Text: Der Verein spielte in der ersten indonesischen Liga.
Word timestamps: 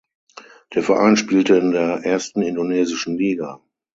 Der 0.73 0.81
Verein 0.81 1.15
spielte 1.15 1.57
in 1.57 1.69
der 1.69 2.03
ersten 2.03 2.41
indonesischen 2.41 3.19
Liga. 3.19 3.61